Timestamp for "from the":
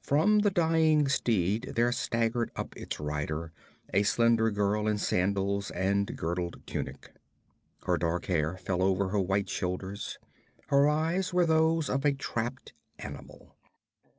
0.00-0.50